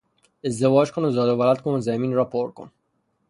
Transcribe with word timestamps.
ازدواج 0.43 0.91
کن 0.93 1.05
و 1.05 1.11
زاد 1.11 1.29
و 1.29 1.37
ولد 1.39 1.61
کن 1.61 1.71
و 1.73 1.79
زمین 1.79 2.13
را 2.13 2.25
پر 2.25 2.51
کن! 2.51 2.71